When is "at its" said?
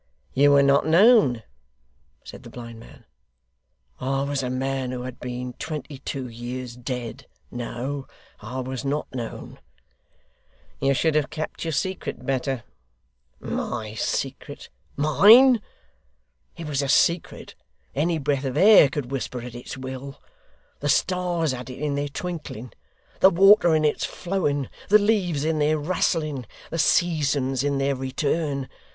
19.41-19.77